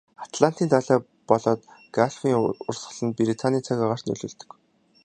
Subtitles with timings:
[0.27, 0.99] Атлантын далай
[1.29, 1.61] болоод
[1.95, 2.35] Галфын
[2.67, 4.49] урсгал нь Британийн цаг агаарт нөлөөлдөг.